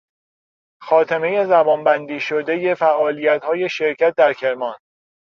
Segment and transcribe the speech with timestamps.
[0.81, 4.75] خاتمهی زمانبندی شدهی فعالیتهای شرکت در کرمان